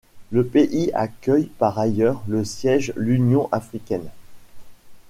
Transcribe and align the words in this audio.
Le 0.31 0.43
pays 0.43 0.89
accueille 0.95 1.51
par 1.59 1.77
ailleurs 1.77 2.23
le 2.27 2.43
siège 2.43 2.91
l'Union 2.95 3.47
africaine. 3.51 4.09